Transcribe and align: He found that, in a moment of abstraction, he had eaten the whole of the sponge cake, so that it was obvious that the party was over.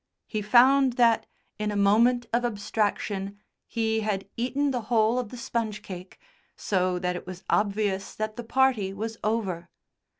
He 0.25 0.41
found 0.41 0.93
that, 0.93 1.27
in 1.59 1.69
a 1.69 1.75
moment 1.75 2.25
of 2.33 2.43
abstraction, 2.43 3.37
he 3.67 3.99
had 3.99 4.27
eaten 4.35 4.71
the 4.71 4.81
whole 4.89 5.19
of 5.19 5.29
the 5.29 5.37
sponge 5.37 5.83
cake, 5.83 6.17
so 6.55 6.97
that 6.97 7.15
it 7.15 7.27
was 7.27 7.43
obvious 7.51 8.15
that 8.15 8.35
the 8.35 8.43
party 8.43 8.93
was 8.93 9.17
over. 9.23 9.69